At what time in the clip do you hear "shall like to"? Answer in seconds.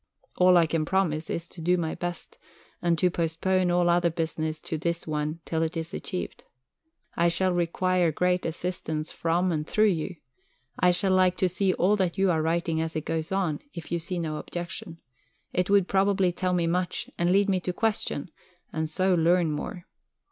10.89-11.47